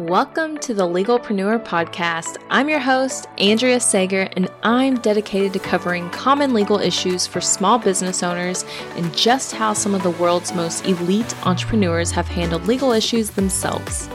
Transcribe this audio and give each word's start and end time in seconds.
Welcome 0.00 0.58
to 0.58 0.74
the 0.74 0.82
Legalpreneur 0.82 1.64
Podcast. 1.64 2.38
I'm 2.50 2.68
your 2.68 2.80
host, 2.80 3.28
Andrea 3.38 3.78
Sager, 3.78 4.28
and 4.32 4.50
I'm 4.64 4.96
dedicated 4.96 5.52
to 5.52 5.60
covering 5.60 6.10
common 6.10 6.52
legal 6.52 6.80
issues 6.80 7.28
for 7.28 7.40
small 7.40 7.78
business 7.78 8.24
owners 8.24 8.64
and 8.96 9.16
just 9.16 9.52
how 9.52 9.72
some 9.72 9.94
of 9.94 10.02
the 10.02 10.10
world's 10.10 10.52
most 10.52 10.84
elite 10.84 11.32
entrepreneurs 11.46 12.10
have 12.10 12.26
handled 12.26 12.66
legal 12.66 12.90
issues 12.90 13.30
themselves. 13.30 14.08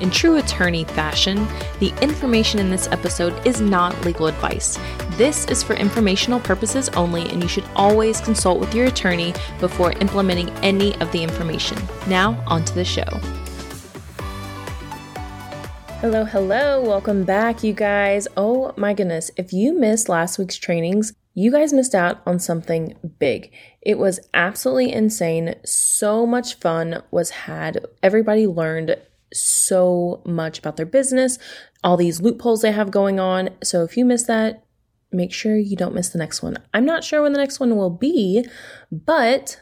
In 0.00 0.12
true 0.12 0.36
attorney 0.36 0.84
fashion, 0.84 1.44
the 1.80 1.92
information 2.00 2.60
in 2.60 2.70
this 2.70 2.86
episode 2.92 3.44
is 3.44 3.60
not 3.60 4.00
legal 4.04 4.28
advice. 4.28 4.78
This 5.16 5.44
is 5.46 5.60
for 5.60 5.74
informational 5.74 6.38
purposes 6.38 6.88
only, 6.90 7.28
and 7.30 7.42
you 7.42 7.48
should 7.48 7.68
always 7.74 8.20
consult 8.20 8.60
with 8.60 8.76
your 8.76 8.86
attorney 8.86 9.34
before 9.58 9.90
implementing 9.94 10.50
any 10.62 10.94
of 11.00 11.10
the 11.10 11.24
information. 11.24 11.78
Now, 12.06 12.40
on 12.46 12.64
to 12.66 12.74
the 12.76 12.84
show. 12.84 13.08
Hello, 16.06 16.24
hello. 16.24 16.80
Welcome 16.82 17.24
back, 17.24 17.64
you 17.64 17.72
guys. 17.72 18.28
Oh 18.36 18.72
my 18.76 18.94
goodness. 18.94 19.32
If 19.36 19.52
you 19.52 19.76
missed 19.76 20.08
last 20.08 20.38
week's 20.38 20.54
trainings, 20.54 21.12
you 21.34 21.50
guys 21.50 21.72
missed 21.72 21.96
out 21.96 22.22
on 22.24 22.38
something 22.38 22.94
big. 23.18 23.52
It 23.82 23.98
was 23.98 24.20
absolutely 24.32 24.92
insane. 24.92 25.56
So 25.64 26.24
much 26.24 26.60
fun 26.60 27.02
was 27.10 27.30
had. 27.30 27.84
Everybody 28.04 28.46
learned 28.46 28.94
so 29.34 30.22
much 30.24 30.60
about 30.60 30.76
their 30.76 30.86
business, 30.86 31.40
all 31.82 31.96
these 31.96 32.20
loopholes 32.20 32.62
they 32.62 32.70
have 32.70 32.92
going 32.92 33.18
on. 33.18 33.50
So 33.64 33.82
if 33.82 33.96
you 33.96 34.04
missed 34.04 34.28
that, 34.28 34.62
make 35.10 35.32
sure 35.32 35.56
you 35.56 35.74
don't 35.74 35.92
miss 35.94 36.10
the 36.10 36.18
next 36.18 36.40
one. 36.40 36.56
I'm 36.72 36.84
not 36.84 37.02
sure 37.02 37.20
when 37.20 37.32
the 37.32 37.40
next 37.40 37.58
one 37.58 37.74
will 37.74 37.90
be, 37.90 38.46
but 38.92 39.60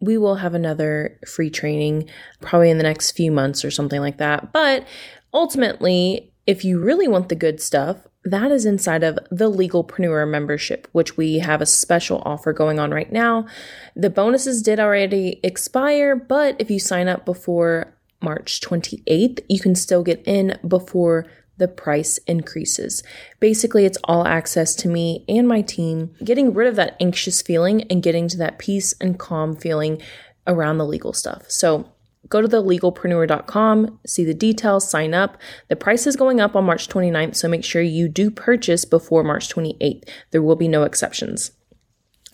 we 0.00 0.16
will 0.16 0.36
have 0.36 0.54
another 0.54 1.18
free 1.26 1.50
training 1.50 2.08
probably 2.40 2.70
in 2.70 2.78
the 2.78 2.84
next 2.84 3.12
few 3.12 3.32
months 3.32 3.64
or 3.64 3.70
something 3.70 4.00
like 4.00 4.18
that. 4.18 4.52
But 4.52 4.86
Ultimately, 5.32 6.32
if 6.46 6.64
you 6.64 6.80
really 6.80 7.08
want 7.08 7.28
the 7.28 7.34
good 7.34 7.60
stuff, 7.60 8.06
that 8.24 8.50
is 8.50 8.64
inside 8.64 9.02
of 9.02 9.18
the 9.30 9.50
Legalpreneur 9.50 10.28
membership, 10.28 10.88
which 10.92 11.16
we 11.16 11.38
have 11.38 11.60
a 11.60 11.66
special 11.66 12.22
offer 12.24 12.52
going 12.52 12.78
on 12.78 12.90
right 12.90 13.12
now. 13.12 13.46
The 13.94 14.10
bonuses 14.10 14.62
did 14.62 14.80
already 14.80 15.40
expire, 15.42 16.16
but 16.16 16.56
if 16.58 16.70
you 16.70 16.78
sign 16.78 17.08
up 17.08 17.24
before 17.24 17.94
March 18.20 18.60
28th, 18.60 19.40
you 19.48 19.60
can 19.60 19.74
still 19.74 20.02
get 20.02 20.22
in 20.26 20.58
before 20.66 21.26
the 21.58 21.68
price 21.68 22.18
increases. 22.26 23.02
Basically, 23.40 23.84
it's 23.84 23.98
all 24.04 24.26
access 24.26 24.74
to 24.76 24.88
me 24.88 25.24
and 25.28 25.46
my 25.46 25.60
team, 25.60 26.14
getting 26.24 26.54
rid 26.54 26.68
of 26.68 26.76
that 26.76 26.96
anxious 27.00 27.42
feeling 27.42 27.82
and 27.90 28.02
getting 28.02 28.28
to 28.28 28.38
that 28.38 28.58
peace 28.58 28.94
and 29.00 29.18
calm 29.18 29.54
feeling 29.54 30.00
around 30.46 30.78
the 30.78 30.86
legal 30.86 31.12
stuff. 31.12 31.50
So, 31.50 31.92
Go 32.28 32.42
to 32.42 32.48
thelegalpreneur.com, 32.48 34.00
see 34.06 34.24
the 34.24 34.34
details, 34.34 34.90
sign 34.90 35.14
up. 35.14 35.38
The 35.68 35.76
price 35.76 36.06
is 36.06 36.16
going 36.16 36.40
up 36.40 36.54
on 36.54 36.64
March 36.64 36.88
29th, 36.88 37.36
so 37.36 37.48
make 37.48 37.64
sure 37.64 37.80
you 37.80 38.08
do 38.08 38.30
purchase 38.30 38.84
before 38.84 39.24
March 39.24 39.48
28th. 39.48 40.06
There 40.30 40.42
will 40.42 40.56
be 40.56 40.68
no 40.68 40.82
exceptions. 40.82 41.52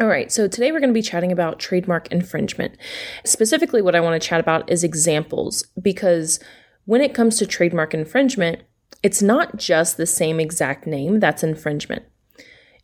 All 0.01 0.09
right, 0.09 0.33
so 0.33 0.49
today 0.49 0.73
we're 0.73 0.81
going 0.81 0.91
to 0.91 0.95
be 0.95 1.03
chatting 1.03 1.31
about 1.31 1.61
trademark 1.61 2.09
infringement. 2.09 2.77
Specifically, 3.25 3.81
what 3.81 3.95
I 3.95 4.01
want 4.01 4.21
to 4.21 4.29
chat 4.29 4.41
about 4.41 4.69
is 4.69 4.83
examples 4.83 5.65
because 5.81 6.41
when 6.87 7.01
it 7.01 7.15
comes 7.15 7.39
to 7.39 7.47
trademark 7.47 7.95
infringement, 7.95 8.63
it's 9.03 9.23
not 9.23 9.57
just 9.57 9.97
the 9.97 10.07
same 10.07 10.41
exact 10.41 10.87
name 10.87 11.21
that's 11.21 11.43
infringement. 11.43 12.05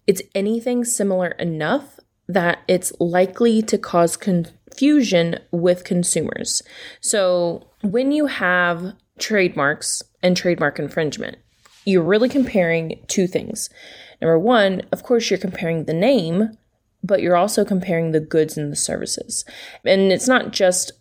It's 0.07 0.23
anything 0.35 0.85
similar 0.85 1.29
enough 1.33 2.01
that 2.29 2.61
it's 2.69 2.93
likely 3.01 3.63
to 3.63 3.79
cause 3.79 4.17
confusion 4.17 5.39
with 5.51 5.85
consumers. 5.85 6.63
So, 7.01 7.69
when 7.83 8.13
you 8.13 8.27
have 8.27 8.95
trademarks 9.19 10.03
and 10.23 10.37
trademark 10.37 10.79
infringement, 10.79 11.39
you're 11.85 12.03
really 12.03 12.29
comparing 12.29 13.03
two 13.09 13.27
things. 13.27 13.71
Number 14.21 14.39
one, 14.39 14.83
of 14.93 15.03
course, 15.03 15.31
you're 15.31 15.39
comparing 15.39 15.85
the 15.85 15.95
name, 15.95 16.57
but 17.03 17.23
you're 17.23 17.37
also 17.37 17.65
comparing 17.65 18.13
the 18.13 18.21
goods 18.21 18.57
and 18.57 18.71
the 18.71 18.77
services. 18.77 19.45
And 19.85 20.13
it's 20.13 20.29
not 20.29 20.53
just 20.53 20.93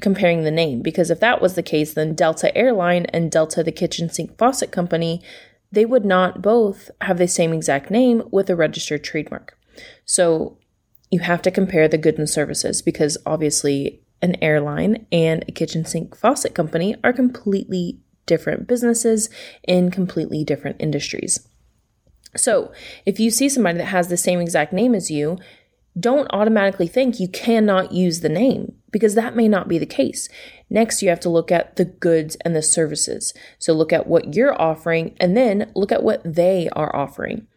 comparing 0.00 0.42
the 0.42 0.50
name, 0.50 0.82
because 0.82 1.10
if 1.10 1.20
that 1.20 1.40
was 1.40 1.54
the 1.54 1.62
case, 1.62 1.94
then 1.94 2.14
Delta 2.14 2.56
Airline 2.56 3.06
and 3.06 3.30
Delta, 3.30 3.62
the 3.62 3.72
kitchen 3.72 4.10
sink 4.10 4.36
faucet 4.36 4.72
company, 4.72 5.22
they 5.70 5.84
would 5.84 6.04
not 6.04 6.42
both 6.42 6.90
have 7.00 7.18
the 7.18 7.28
same 7.28 7.52
exact 7.52 7.90
name 7.90 8.22
with 8.30 8.50
a 8.50 8.56
registered 8.56 9.04
trademark. 9.04 9.56
So 10.04 10.58
you 11.10 11.20
have 11.20 11.42
to 11.42 11.50
compare 11.50 11.88
the 11.88 11.98
goods 11.98 12.18
and 12.18 12.28
services 12.28 12.82
because 12.82 13.18
obviously 13.26 14.00
an 14.22 14.36
airline 14.42 15.06
and 15.12 15.44
a 15.46 15.52
kitchen 15.52 15.84
sink 15.84 16.16
faucet 16.16 16.54
company 16.54 16.96
are 17.04 17.12
completely 17.12 18.00
different 18.26 18.66
businesses 18.66 19.28
in 19.62 19.90
completely 19.90 20.44
different 20.44 20.76
industries. 20.80 21.46
So, 22.36 22.72
if 23.06 23.20
you 23.20 23.30
see 23.30 23.48
somebody 23.48 23.78
that 23.78 23.86
has 23.86 24.08
the 24.08 24.16
same 24.16 24.40
exact 24.40 24.72
name 24.72 24.94
as 24.94 25.10
you, 25.10 25.38
don't 25.98 26.26
automatically 26.30 26.88
think 26.88 27.20
you 27.20 27.28
cannot 27.28 27.92
use 27.92 28.20
the 28.20 28.28
name 28.28 28.74
because 28.94 29.16
that 29.16 29.34
may 29.34 29.48
not 29.48 29.66
be 29.66 29.76
the 29.76 29.86
case. 29.86 30.28
Next, 30.70 31.02
you 31.02 31.08
have 31.08 31.18
to 31.20 31.28
look 31.28 31.50
at 31.50 31.74
the 31.74 31.84
goods 31.84 32.36
and 32.44 32.54
the 32.54 32.62
services. 32.62 33.34
So, 33.58 33.72
look 33.72 33.92
at 33.92 34.06
what 34.06 34.34
you're 34.36 34.58
offering 34.58 35.16
and 35.18 35.36
then 35.36 35.72
look 35.74 35.90
at 35.90 36.04
what 36.04 36.22
they 36.24 36.68
are 36.74 36.94
offering. 36.94 37.48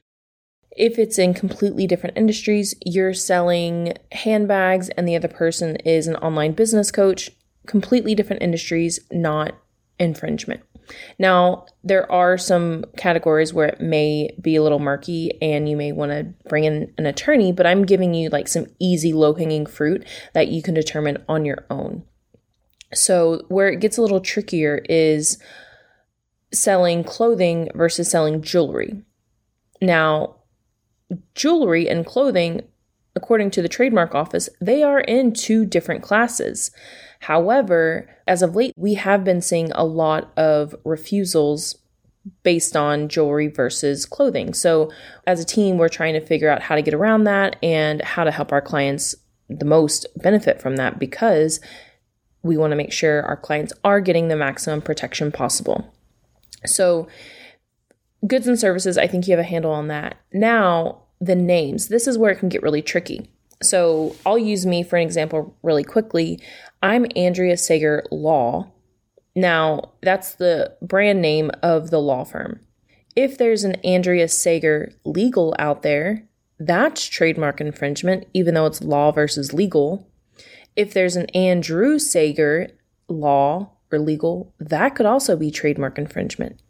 If 0.72 0.98
it's 0.98 1.20
in 1.20 1.36
completely 1.36 1.86
different 1.86 2.18
industries, 2.18 2.74
you're 2.84 3.14
selling 3.14 3.94
handbags 4.14 4.90
and 4.90 5.08
the 5.08 5.16
other 5.16 5.28
person 5.28 5.76
is 5.78 6.08
an 6.08 6.16
online 6.16 6.54
business 6.54 6.90
coach, 6.90 7.30
completely 7.68 8.16
different 8.16 8.42
industries, 8.42 9.00
not 9.12 9.56
infringement. 10.00 10.62
Now, 11.20 11.66
there 11.84 12.10
are 12.12 12.38
some 12.38 12.86
categories 12.98 13.54
where 13.54 13.68
it 13.68 13.82
may 13.82 14.36
be 14.42 14.56
a 14.56 14.64
little 14.64 14.80
murky 14.80 15.38
and 15.42 15.68
you 15.68 15.76
may 15.76 15.92
want 15.92 16.12
to 16.12 16.34
bring 16.48 16.64
in 16.64 16.94
an 16.98 17.06
attorney, 17.06 17.52
but 17.52 17.66
I'm 17.66 17.86
giving 17.86 18.14
you 18.14 18.30
like 18.30 18.48
some 18.48 18.68
easy 18.80 19.14
low 19.14 19.34
hanging 19.34 19.66
fruit 19.66 20.06
that 20.34 20.48
you 20.48 20.62
can 20.62 20.74
determine 20.74 21.24
on 21.28 21.46
your 21.46 21.66
own. 21.70 22.04
So, 22.94 23.44
where 23.50 23.70
it 23.70 23.82
gets 23.82 23.98
a 23.98 24.02
little 24.02 24.22
trickier 24.22 24.82
is 24.88 25.42
selling 26.54 27.04
clothing 27.04 27.70
versus 27.76 28.10
selling 28.10 28.42
jewelry. 28.42 29.04
Now, 29.82 30.38
jewelry 31.36 31.90
and 31.90 32.06
clothing, 32.06 32.62
according 33.18 33.52
to 33.52 33.62
the 33.62 33.68
trademark 33.68 34.16
office, 34.16 34.48
they 34.62 34.84
are 34.84 35.02
in 35.02 35.34
two 35.34 35.66
different 35.66 36.04
classes. 36.04 36.72
However, 37.22 38.08
as 38.28 38.44
of 38.44 38.56
late, 38.56 38.74
we 38.78 38.94
have 38.94 39.24
been 39.24 39.42
seeing 39.42 39.72
a 39.72 39.84
lot 39.84 40.32
of 40.38 40.76
refusals 40.86 41.76
based 42.44 42.76
on 42.76 43.10
jewelry 43.10 43.48
versus 43.48 44.06
clothing. 44.06 44.54
So, 44.54 44.92
as 45.26 45.42
a 45.42 45.46
team, 45.46 45.78
we're 45.78 45.90
trying 45.90 46.14
to 46.14 46.22
figure 46.22 46.50
out 46.50 46.62
how 46.62 46.76
to 46.76 46.82
get 46.82 46.94
around 46.94 47.24
that 47.24 47.56
and 47.64 48.02
how 48.04 48.24
to 48.24 48.32
help 48.32 48.52
our 48.52 48.62
clients 48.62 49.16
the 49.50 49.66
most 49.66 50.06
benefit 50.18 50.62
from 50.62 50.76
that 50.76 51.00
because 51.00 51.60
we 52.44 52.56
want 52.56 52.72
to 52.72 52.78
make 52.78 52.92
sure 52.92 53.24
our 53.24 53.38
clients 53.38 53.74
are 53.84 54.00
getting 54.00 54.28
the 54.28 54.36
maximum 54.36 54.82
protection 54.82 55.32
possible. 55.32 55.92
So, 56.66 57.08
goods 58.28 58.48
and 58.48 58.60
services, 58.60 58.98
I 58.98 59.08
think 59.08 59.28
you 59.28 59.32
have 59.32 59.44
a 59.44 59.50
handle 59.50 59.72
on 59.72 59.88
that. 59.88 60.18
Now, 60.32 61.07
the 61.20 61.36
names. 61.36 61.88
This 61.88 62.08
is 62.08 62.18
where 62.18 62.32
it 62.32 62.40
can 62.40 62.50
get 62.50 62.64
really 62.64 62.82
tricky. 62.82 63.30
So 63.62 64.16
I'll 64.26 64.38
use 64.38 64.66
me 64.66 64.84
for 64.84 64.98
an 64.98 65.04
example 65.04 65.56
really 65.64 65.84
quickly. 65.84 66.40
I'm 66.84 67.08
Andrea 67.16 67.58
Sager 67.58 68.04
Law. 68.12 68.72
Now, 69.36 69.94
that's 70.02 70.36
the 70.36 70.76
brand 70.82 71.22
name 71.22 71.52
of 71.64 71.90
the 71.90 72.00
law 72.00 72.24
firm. 72.24 72.60
If 73.16 73.38
there's 73.38 73.64
an 73.64 73.76
Andrea 73.84 74.28
Sager 74.28 74.92
legal 75.06 75.56
out 75.58 75.82
there, 75.82 76.28
that's 76.60 77.06
trademark 77.06 77.62
infringement, 77.62 78.28
even 78.34 78.54
though 78.54 78.66
it's 78.66 78.82
law 78.82 79.12
versus 79.12 79.54
legal. 79.54 80.08
If 80.76 80.94
there's 80.94 81.16
an 81.16 81.28
Andrew 81.32 81.98
Sager 81.98 82.70
law 83.08 83.72
or 83.92 84.00
legal, 84.00 84.54
that 84.60 84.96
could 84.96 85.06
also 85.06 85.36
be 85.36 85.50
trademark 85.50 85.98
infringement. 85.98 86.62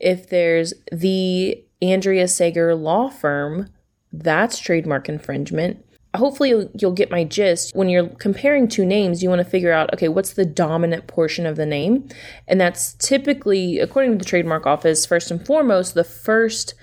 If 0.00 0.28
there's 0.28 0.74
the 0.90 1.64
Andrea 1.80 2.26
Sager 2.28 2.74
law 2.74 3.08
firm, 3.08 3.68
that's 4.12 4.58
trademark 4.58 5.08
infringement. 5.08 5.84
Hopefully, 6.14 6.68
you'll, 6.78 6.92
get 6.92 7.10
my 7.10 7.24
gist. 7.24 7.74
When 7.74 7.88
you're 7.88 8.08
comparing 8.08 8.68
two 8.68 8.84
names, 8.84 9.22
you 9.22 9.30
want 9.30 9.38
to 9.38 9.48
figure 9.48 9.72
out 9.72 9.92
okay, 9.94 10.08
what's 10.08 10.34
the 10.34 10.44
dominant 10.44 11.06
portion 11.06 11.46
of 11.46 11.56
the 11.56 11.64
name? 11.64 12.08
And 12.46 12.60
that's 12.60 12.92
typically, 12.94 13.78
according 13.78 14.12
to 14.12 14.18
the 14.18 14.24
trademark 14.24 14.66
office, 14.66 15.06
first 15.06 15.30
and 15.30 15.44
foremost, 15.44 15.94
the 15.94 16.04
first 16.04 16.74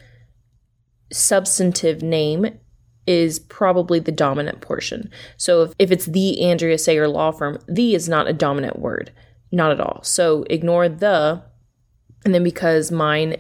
substantive 1.11 2.01
name 2.01 2.59
is 3.05 3.39
probably 3.39 3.99
the 3.99 4.11
dominant 4.11 4.61
portion. 4.61 5.11
So 5.37 5.63
if, 5.63 5.73
if 5.79 5.91
it's 5.91 6.05
the 6.05 6.43
Andrea 6.43 6.77
Sager 6.77 7.07
law 7.07 7.31
firm, 7.31 7.59
the 7.67 7.95
is 7.95 8.09
not 8.09 8.27
a 8.27 8.33
dominant 8.33 8.79
word, 8.79 9.11
not 9.51 9.71
at 9.71 9.79
all. 9.79 10.01
So 10.03 10.43
ignore 10.49 10.89
the 10.89 11.43
and 12.25 12.33
then 12.33 12.43
because 12.43 12.91
mine 12.91 13.37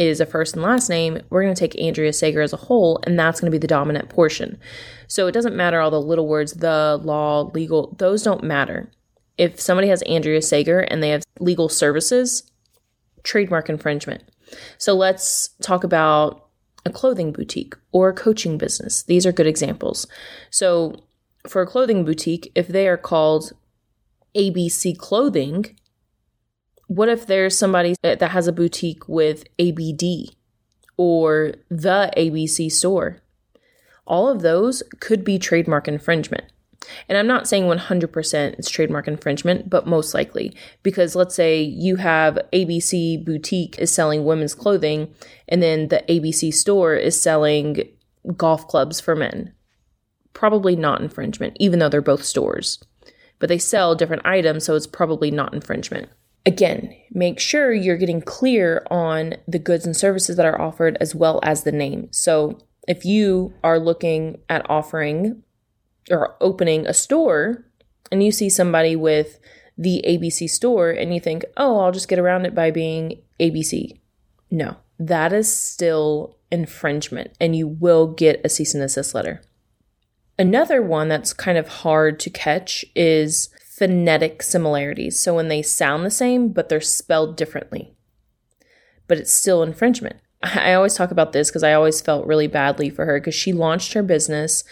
is 0.00 0.18
a 0.18 0.24
first 0.24 0.54
and 0.54 0.62
last 0.62 0.88
name, 0.88 1.20
we're 1.28 1.42
going 1.42 1.54
to 1.54 1.58
take 1.58 1.78
Andrea 1.78 2.14
Sager 2.14 2.40
as 2.40 2.54
a 2.54 2.56
whole, 2.56 2.98
and 3.04 3.18
that's 3.18 3.38
going 3.38 3.52
to 3.52 3.54
be 3.54 3.60
the 3.60 3.66
dominant 3.66 4.08
portion. 4.08 4.58
So 5.08 5.26
it 5.26 5.32
doesn't 5.32 5.54
matter 5.54 5.78
all 5.78 5.90
the 5.90 6.00
little 6.00 6.26
words, 6.26 6.54
the, 6.54 6.98
law, 7.04 7.50
legal, 7.52 7.94
those 7.98 8.22
don't 8.22 8.42
matter. 8.42 8.90
If 9.36 9.60
somebody 9.60 9.88
has 9.88 10.00
Andrea 10.02 10.40
Sager 10.40 10.80
and 10.80 11.02
they 11.02 11.10
have 11.10 11.22
legal 11.38 11.68
services, 11.68 12.50
trademark 13.24 13.68
infringement. 13.68 14.22
So 14.78 14.94
let's 14.94 15.50
talk 15.60 15.84
about 15.84 16.46
a 16.86 16.90
clothing 16.90 17.30
boutique 17.30 17.74
or 17.92 18.08
a 18.08 18.14
coaching 18.14 18.56
business. 18.56 19.02
These 19.02 19.26
are 19.26 19.32
good 19.32 19.46
examples. 19.46 20.06
So 20.48 21.04
for 21.46 21.60
a 21.60 21.66
clothing 21.66 22.06
boutique, 22.06 22.50
if 22.54 22.68
they 22.68 22.88
are 22.88 22.96
called 22.96 23.52
ABC 24.34 24.96
Clothing, 24.96 25.76
what 26.90 27.08
if 27.08 27.24
there's 27.24 27.56
somebody 27.56 27.94
that 28.02 28.20
has 28.20 28.48
a 28.48 28.52
boutique 28.52 29.08
with 29.08 29.44
ABD 29.60 30.34
or 30.96 31.52
the 31.68 32.12
ABC 32.16 32.68
store? 32.68 33.18
All 34.08 34.28
of 34.28 34.42
those 34.42 34.82
could 34.98 35.22
be 35.22 35.38
trademark 35.38 35.86
infringement. 35.86 36.46
And 37.08 37.16
I'm 37.16 37.28
not 37.28 37.46
saying 37.46 37.62
100% 37.62 38.54
it's 38.58 38.68
trademark 38.68 39.06
infringement, 39.06 39.70
but 39.70 39.86
most 39.86 40.14
likely. 40.14 40.52
Because 40.82 41.14
let's 41.14 41.36
say 41.36 41.62
you 41.62 41.94
have 41.94 42.40
ABC 42.52 43.24
Boutique 43.24 43.78
is 43.78 43.92
selling 43.92 44.24
women's 44.24 44.56
clothing, 44.56 45.14
and 45.46 45.62
then 45.62 45.88
the 45.88 46.02
ABC 46.08 46.52
store 46.52 46.96
is 46.96 47.22
selling 47.22 47.88
golf 48.36 48.66
clubs 48.66 48.98
for 48.98 49.14
men. 49.14 49.54
Probably 50.32 50.74
not 50.74 51.00
infringement, 51.00 51.56
even 51.60 51.78
though 51.78 51.88
they're 51.88 52.02
both 52.02 52.24
stores. 52.24 52.82
But 53.38 53.48
they 53.48 53.58
sell 53.58 53.94
different 53.94 54.26
items, 54.26 54.64
so 54.64 54.74
it's 54.74 54.88
probably 54.88 55.30
not 55.30 55.54
infringement. 55.54 56.08
Again, 56.46 56.94
make 57.12 57.38
sure 57.38 57.72
you're 57.72 57.96
getting 57.96 58.22
clear 58.22 58.86
on 58.90 59.34
the 59.46 59.58
goods 59.58 59.84
and 59.84 59.96
services 59.96 60.36
that 60.36 60.46
are 60.46 60.60
offered 60.60 60.96
as 61.00 61.14
well 61.14 61.40
as 61.42 61.64
the 61.64 61.72
name. 61.72 62.08
So 62.12 62.58
if 62.88 63.04
you 63.04 63.52
are 63.62 63.78
looking 63.78 64.40
at 64.48 64.68
offering 64.70 65.42
or 66.10 66.36
opening 66.40 66.86
a 66.86 66.94
store 66.94 67.64
and 68.10 68.22
you 68.22 68.32
see 68.32 68.48
somebody 68.48 68.96
with 68.96 69.38
the 69.76 70.02
ABC 70.06 70.48
store 70.48 70.90
and 70.90 71.14
you 71.14 71.20
think, 71.20 71.44
oh, 71.56 71.78
I'll 71.80 71.92
just 71.92 72.08
get 72.08 72.18
around 72.18 72.46
it 72.46 72.54
by 72.54 72.70
being 72.70 73.20
ABC. 73.38 73.98
No, 74.50 74.76
that 74.98 75.32
is 75.32 75.54
still 75.54 76.36
infringement 76.50 77.32
and 77.40 77.54
you 77.54 77.68
will 77.68 78.06
get 78.06 78.40
a 78.44 78.48
cease 78.48 78.74
and 78.74 78.82
desist 78.82 79.14
letter. 79.14 79.42
Another 80.38 80.80
one 80.80 81.08
that's 81.08 81.34
kind 81.34 81.58
of 81.58 81.68
hard 81.68 82.18
to 82.20 82.30
catch 82.30 82.84
is 82.96 83.50
phonetic 83.80 84.42
similarities. 84.42 85.18
So 85.18 85.34
when 85.34 85.48
they 85.48 85.62
sound 85.62 86.04
the 86.04 86.10
same, 86.10 86.50
but 86.50 86.68
they're 86.68 86.82
spelled 86.82 87.38
differently, 87.38 87.94
but 89.08 89.16
it's 89.16 89.32
still 89.32 89.62
infringement. 89.62 90.16
I 90.42 90.74
always 90.74 90.94
talk 90.94 91.10
about 91.10 91.32
this 91.32 91.48
because 91.48 91.62
I 91.62 91.72
always 91.72 92.02
felt 92.02 92.26
really 92.26 92.46
badly 92.46 92.90
for 92.90 93.06
her 93.06 93.18
because 93.18 93.34
she 93.34 93.54
launched 93.54 93.94
her 93.94 94.02
business 94.02 94.64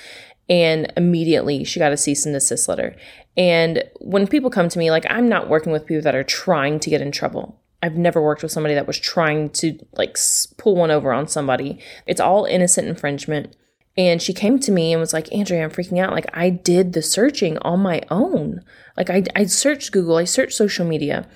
and 0.46 0.92
immediately 0.94 1.64
she 1.64 1.80
got 1.80 1.90
a 1.92 1.96
cease 1.96 2.26
and 2.26 2.34
desist 2.34 2.68
letter. 2.68 2.96
And 3.34 3.82
when 3.98 4.26
people 4.26 4.50
come 4.50 4.68
to 4.68 4.78
me, 4.78 4.90
like 4.90 5.06
I'm 5.08 5.26
not 5.26 5.48
working 5.48 5.72
with 5.72 5.86
people 5.86 6.02
that 6.02 6.14
are 6.14 6.22
trying 6.22 6.78
to 6.80 6.90
get 6.90 7.00
in 7.00 7.10
trouble. 7.10 7.58
I've 7.82 7.96
never 7.96 8.20
worked 8.20 8.42
with 8.42 8.52
somebody 8.52 8.74
that 8.74 8.86
was 8.86 8.98
trying 8.98 9.48
to 9.50 9.78
like 9.94 10.18
pull 10.58 10.76
one 10.76 10.90
over 10.90 11.14
on 11.14 11.28
somebody. 11.28 11.78
It's 12.06 12.20
all 12.20 12.44
innocent 12.44 12.88
infringement. 12.88 13.56
And 13.98 14.22
she 14.22 14.32
came 14.32 14.60
to 14.60 14.70
me 14.70 14.92
and 14.92 15.00
was 15.00 15.12
like, 15.12 15.30
Andrea, 15.32 15.64
I'm 15.64 15.70
freaking 15.70 15.98
out. 15.98 16.12
Like, 16.12 16.30
I 16.32 16.50
did 16.50 16.92
the 16.92 17.02
searching 17.02 17.58
on 17.58 17.80
my 17.80 18.00
own. 18.12 18.62
Like, 18.96 19.10
I, 19.10 19.24
I 19.34 19.46
searched 19.46 19.90
Google, 19.90 20.16
I 20.16 20.24
searched 20.24 20.52
social 20.52 20.86
media, 20.86 21.28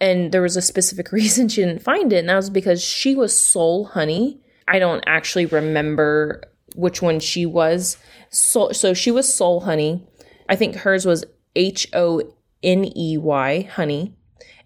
and 0.00 0.32
there 0.32 0.42
was 0.42 0.56
a 0.56 0.62
specific 0.62 1.12
reason 1.12 1.48
she 1.48 1.62
didn't 1.62 1.82
find 1.82 2.12
it. 2.12 2.18
And 2.18 2.28
that 2.28 2.34
was 2.34 2.50
because 2.50 2.82
she 2.82 3.14
was 3.14 3.38
Soul 3.38 3.84
Honey. 3.86 4.40
I 4.66 4.80
don't 4.80 5.04
actually 5.06 5.46
remember 5.46 6.42
which 6.74 7.00
one 7.00 7.20
she 7.20 7.46
was. 7.46 7.96
So, 8.28 8.72
so 8.72 8.92
she 8.92 9.12
was 9.12 9.32
Soul 9.32 9.60
Honey. 9.60 10.04
I 10.48 10.56
think 10.56 10.74
hers 10.74 11.06
was 11.06 11.24
H 11.54 11.86
O 11.92 12.22
N 12.64 12.90
E 12.96 13.16
Y 13.18 13.68
Honey. 13.72 14.16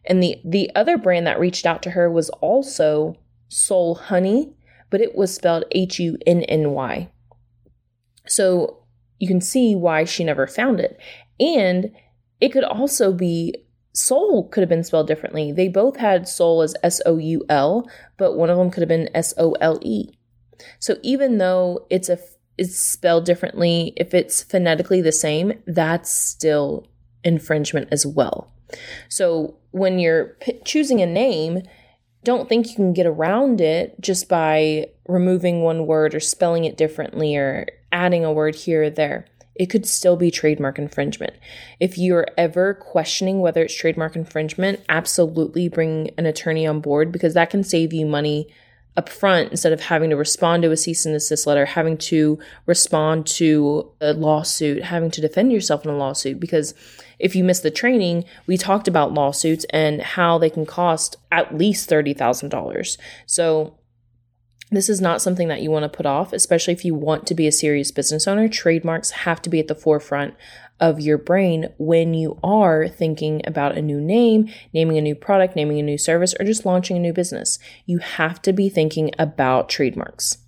And 0.07 0.23
the, 0.23 0.41
the 0.47 0.71
other 0.75 0.97
brand 0.97 1.27
that 1.27 1.39
reached 1.39 1.67
out 1.67 1.83
to 1.83 1.91
her 1.91 2.11
was 2.11 2.31
also 2.31 3.19
Soul 3.49 3.97
Honey, 3.97 4.55
but 4.89 5.03
it 5.03 5.15
was 5.15 5.35
spelled 5.35 5.65
H 5.73 6.01
U 6.01 6.17
N 6.27 6.43
N 6.45 6.71
Y. 6.71 7.11
So 8.29 8.79
you 9.19 9.27
can 9.27 9.41
see 9.41 9.75
why 9.75 10.05
she 10.05 10.25
never 10.25 10.47
found 10.47 10.81
it. 10.81 10.99
And 11.41 11.93
it 12.41 12.51
could 12.51 12.65
also 12.65 13.13
be 13.13 13.65
soul 13.93 14.49
could 14.49 14.61
have 14.61 14.69
been 14.69 14.85
spelled 14.85 15.09
differently. 15.09 15.51
They 15.51 15.69
both 15.69 15.97
had 15.97 16.29
soul 16.29 16.63
as 16.63 16.75
S 16.83 17.01
O 17.05 17.17
U 17.19 17.45
L, 17.49 17.89
but 18.17 18.37
one 18.37 18.51
of 18.51 18.57
them 18.57 18.71
could 18.71 18.83
have 18.83 18.89
been 18.89 19.11
S 19.15 19.35
O 19.39 19.53
L 19.61 19.79
E. 19.83 20.11
So 20.79 20.97
even 21.03 21.39
though 21.39 21.87
it's 21.91 22.09
a 22.09 22.19
it's 22.57 22.77
spelled 22.77 23.25
differently, 23.25 23.93
if 23.97 24.15
it's 24.15 24.43
phonetically 24.43 25.01
the 25.01 25.13
same, 25.13 25.53
that's 25.67 26.13
still 26.13 26.89
infringement 27.23 27.89
as 27.93 28.05
well. 28.05 28.53
So 29.09 29.57
when 29.71 29.99
you're 29.99 30.37
p- 30.41 30.61
choosing 30.65 31.01
a 31.01 31.07
name, 31.07 31.63
don't 32.29 32.47
think 32.47 32.69
you 32.69 32.75
can 32.75 32.93
get 32.93 33.07
around 33.07 33.59
it 33.59 33.99
just 34.03 34.29
by 34.29 34.87
removing 35.07 35.63
one 35.63 35.87
word 35.87 36.15
or 36.15 36.21
spelling 36.21 36.67
it 36.67 36.77
differently 36.77 37.35
or 37.35 37.67
adding 37.91 38.23
a 38.23 38.31
word 38.31 38.55
here 38.55 38.83
or 38.83 38.91
there. 38.91 39.25
It 39.55 39.71
could 39.71 39.87
still 39.87 40.15
be 40.15 40.31
trademark 40.31 40.79
infringement. 40.79 41.33
If 41.81 41.97
you're 41.97 42.27
ever 42.37 42.75
questioning 42.75 43.41
whether 43.41 43.63
it's 43.63 43.75
trademark 43.75 44.15
infringement, 44.15 44.81
absolutely 44.91 45.71
bring 45.71 46.11
an 46.19 46.27
attorney 46.27 46.67
on 46.67 46.83
board 46.83 47.13
because 47.13 47.33
that 47.33 47.49
can 47.49 47.65
save 47.65 47.95
you 47.95 48.05
money 48.05 48.53
up 48.99 49.09
front 49.09 49.53
instead 49.53 49.73
of 49.73 49.81
having 49.81 50.11
to 50.11 50.17
respond 50.17 50.65
to 50.65 50.73
a 50.73 50.77
cease 50.77 51.07
and 51.07 51.15
desist 51.15 51.47
letter, 51.47 51.65
having 51.65 51.97
to 51.97 52.37
respond 52.67 53.29
to 53.29 53.89
a 54.01 54.13
lawsuit, 54.13 54.83
having 54.83 55.09
to 55.13 55.21
defend 55.21 55.53
yourself 55.53 55.85
in 55.85 55.91
a 55.93 55.97
lawsuit. 55.97 56.41
Because 56.41 56.75
if 57.21 57.37
you 57.37 57.45
miss 57.45 57.61
the 57.61 57.71
training, 57.71 58.25
we 58.49 58.59
talked 58.59 58.89
about 58.89 59.15
lawsuits 59.15 59.65
and 59.71 60.03
how 60.03 60.37
they 60.37 60.51
can 60.51 60.67
cost 60.67 61.17
at 61.31 61.57
least 61.57 61.89
$30,000. 61.89 62.99
So 63.25 63.78
this 64.71 64.89
is 64.89 65.01
not 65.01 65.23
something 65.23 65.49
that 65.49 65.63
you 65.63 65.71
want 65.71 65.85
to 65.85 65.97
put 65.97 66.07
off, 66.07 66.33
especially 66.33 66.75
if 66.75 66.85
you 66.85 66.95
want 66.95 67.27
to 67.27 67.35
be 67.35 67.47
a 67.47 67.53
serious 67.53 67.91
business 67.91 68.29
owner. 68.29 68.49
Trademarks 68.49 69.11
have 69.11 69.41
to 69.43 69.51
be 69.51 69.61
at 69.61 69.69
the 69.69 69.75
forefront 69.75 70.35
of 70.81 71.01
your 71.01 71.19
brain 71.19 71.69
when 71.79 72.15
you 72.15 72.39
are 72.43 72.87
thinking 72.87 73.41
about 73.45 73.77
a 73.77 73.83
new 73.83 74.01
name, 74.01 74.49
naming 74.73 74.99
a 74.99 75.03
new 75.03 75.15
product, 75.15 75.57
naming 75.57 75.79
a 75.79 75.83
new 75.83 75.99
service, 75.99 76.35
or 76.39 76.45
just 76.45 76.67
launching 76.67 76.97
a 76.97 77.01
new 77.01 77.13
business. 77.13 77.59
You 77.87 77.99
have 77.99 78.41
to 78.43 78.53
be 78.53 78.69
thinking 78.69 79.11
about 79.19 79.69
trademarks. 79.69 80.39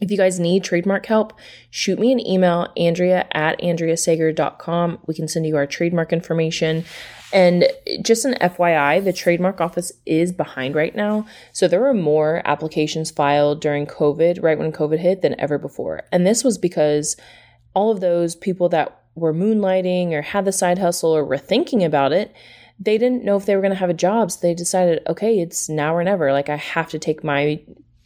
If 0.00 0.10
you 0.10 0.16
guys 0.16 0.38
need 0.38 0.62
trademark 0.62 1.06
help, 1.06 1.32
shoot 1.70 1.98
me 1.98 2.12
an 2.12 2.24
email, 2.24 2.72
Andrea 2.76 3.26
at 3.32 3.58
andreasager.com. 3.60 4.98
We 5.06 5.14
can 5.14 5.26
send 5.26 5.46
you 5.46 5.56
our 5.56 5.66
trademark 5.66 6.12
information. 6.12 6.84
And 7.32 7.66
just 8.02 8.24
an 8.24 8.34
FYI, 8.40 9.04
the 9.04 9.12
trademark 9.12 9.60
office 9.60 9.92
is 10.06 10.32
behind 10.32 10.74
right 10.74 10.94
now. 10.94 11.26
So 11.52 11.68
there 11.68 11.80
were 11.80 11.94
more 11.94 12.40
applications 12.44 13.10
filed 13.10 13.60
during 13.60 13.86
COVID, 13.86 14.42
right 14.42 14.58
when 14.58 14.72
COVID 14.72 14.98
hit, 14.98 15.22
than 15.22 15.38
ever 15.38 15.58
before. 15.58 16.02
And 16.10 16.26
this 16.26 16.42
was 16.42 16.56
because 16.56 17.16
all 17.74 17.90
of 17.90 18.00
those 18.00 18.34
people 18.34 18.68
that 18.70 19.02
were 19.14 19.34
moonlighting 19.34 20.12
or 20.12 20.22
had 20.22 20.44
the 20.44 20.52
side 20.52 20.78
hustle 20.78 21.14
or 21.14 21.24
were 21.24 21.38
thinking 21.38 21.84
about 21.84 22.12
it, 22.12 22.34
they 22.80 22.96
didn't 22.96 23.24
know 23.24 23.36
if 23.36 23.44
they 23.44 23.56
were 23.56 23.62
going 23.62 23.72
to 23.72 23.78
have 23.78 23.90
a 23.90 23.94
job. 23.94 24.30
So 24.30 24.38
they 24.40 24.54
decided, 24.54 25.02
okay, 25.06 25.40
it's 25.40 25.68
now 25.68 25.94
or 25.94 26.04
never. 26.04 26.32
Like 26.32 26.48
I 26.48 26.56
have 26.56 26.88
to 26.90 26.98
take 26.98 27.24
my 27.24 27.60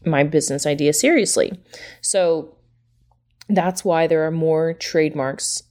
my 0.05 0.25
business 0.25 0.67
idea 0.67 0.93
seriously. 0.93 1.53
So 2.01 2.57
that's 3.49 3.85
why 3.85 4.09
there 4.09 4.27
are 4.27 4.33
more 4.33 4.75
trademarks 4.75 5.63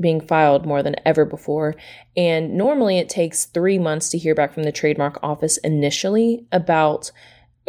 being 0.00 0.20
filed 0.20 0.66
more 0.66 0.82
than 0.82 0.96
ever 1.04 1.24
before. 1.24 1.74
And 2.16 2.54
normally 2.54 2.98
it 2.98 3.08
takes 3.08 3.44
three 3.44 3.78
months 3.78 4.08
to 4.10 4.18
hear 4.18 4.34
back 4.34 4.52
from 4.52 4.64
the 4.64 4.72
trademark 4.72 5.18
office 5.22 5.56
initially 5.58 6.46
about 6.52 7.10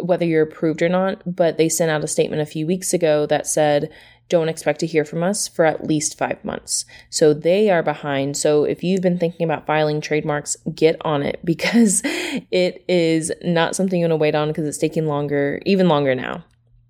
whether 0.02 0.24
you're 0.24 0.42
approved 0.42 0.82
or 0.82 0.88
not. 0.88 1.22
But 1.26 1.56
they 1.56 1.68
sent 1.68 1.90
out 1.90 2.04
a 2.04 2.08
statement 2.08 2.42
a 2.42 2.46
few 2.46 2.66
weeks 2.66 2.92
ago 2.92 3.26
that 3.26 3.46
said, 3.46 3.90
don't 4.28 4.48
expect 4.48 4.80
to 4.80 4.86
hear 4.86 5.04
from 5.04 5.22
us 5.22 5.46
for 5.46 5.64
at 5.64 5.86
least 5.86 6.16
five 6.18 6.42
months. 6.44 6.86
So 7.10 7.34
they 7.34 7.70
are 7.70 7.82
behind. 7.82 8.36
So 8.36 8.64
if 8.64 8.82
you've 8.82 9.02
been 9.02 9.18
thinking 9.18 9.44
about 9.44 9.66
filing 9.66 10.00
trademarks, 10.00 10.56
get 10.74 10.96
on 11.02 11.22
it 11.22 11.40
because 11.44 12.02
it 12.50 12.84
is 12.88 13.32
not 13.42 13.76
something 13.76 14.00
you 14.00 14.04
want 14.04 14.12
to 14.12 14.16
wait 14.16 14.34
on 14.34 14.48
because 14.48 14.66
it's 14.66 14.78
taking 14.78 15.06
longer, 15.06 15.60
even 15.66 15.88
longer 15.88 16.14
now. 16.14 16.44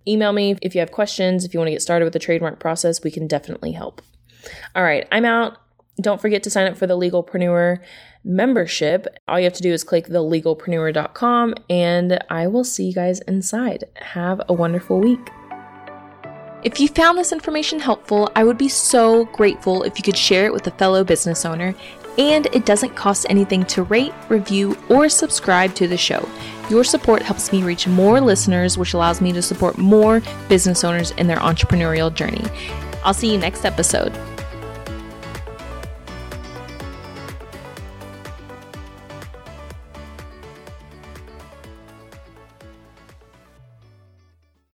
Email 0.07 0.33
me 0.33 0.57
if 0.63 0.75
you 0.75 0.81
have 0.81 0.93
questions. 0.93 1.45
If 1.45 1.55
you 1.55 1.61
want 1.61 1.69
to 1.69 1.73
get 1.73 1.83
started 1.83 2.05
with 2.05 2.13
the 2.13 2.19
trademark 2.19 2.61
process, 2.61 3.03
we 3.03 3.11
can 3.11 3.27
definitely 3.27 3.73
help. 3.73 4.03
All 4.75 4.83
right, 4.83 5.07
I'm 5.13 5.25
out. 5.25 5.59
Don't 6.01 6.21
forget 6.21 6.43
to 6.43 6.51
sign 6.51 6.67
up 6.67 6.77
for 6.77 6.87
the 6.87 6.97
Legalpreneur 6.97 7.79
membership. 8.25 9.07
All 9.29 9.39
you 9.39 9.45
have 9.45 9.53
to 9.55 9.63
do 9.63 9.73
is 9.73 9.85
click 9.85 10.07
thelegalpreneur.com 10.07 11.55
and 11.71 12.19
I 12.31 12.47
will 12.47 12.65
see 12.65 12.87
you 12.87 12.95
guys 12.95 13.21
inside. 13.21 13.85
Have 13.97 14.41
a 14.49 14.53
wonderful 14.53 15.01
week. 15.01 15.31
If 16.65 16.81
you 16.81 16.89
found 16.89 17.19
this 17.19 17.31
information 17.31 17.79
helpful, 17.79 18.31
I 18.35 18.43
would 18.43 18.57
be 18.57 18.71
so 18.71 19.27
grateful 19.27 19.83
if 19.83 19.99
you 19.99 20.03
could 20.03 20.17
share 20.17 20.47
it 20.47 20.53
with 20.53 20.67
a 20.67 20.71
fellow 20.73 21.05
business 21.05 21.45
owner. 21.45 21.75
And 22.17 22.47
it 22.47 22.65
doesn't 22.65 22.95
cost 22.95 23.27
anything 23.29 23.65
to 23.67 23.83
rate, 23.83 24.15
review, 24.29 24.79
or 24.89 25.09
subscribe 25.09 25.75
to 25.75 25.89
the 25.89 25.99
show. 25.99 26.27
Your 26.71 26.85
support 26.85 27.23
helps 27.23 27.53
me 27.53 27.63
reach 27.63 27.87
more 27.87 28.21
listeners, 28.21 28.79
which 28.79 28.95
allows 28.95 29.21
me 29.21 29.33
to 29.33 29.43
support 29.43 29.77
more 29.77 30.23
business 30.49 30.85
owners 30.85 31.11
in 31.13 31.27
their 31.27 31.39
entrepreneurial 31.39 32.15
journey. 32.15 32.45
I'll 33.05 33.15
see 33.15 33.31
you 33.31 33.37
next 33.37 33.67
episode. 33.67 34.17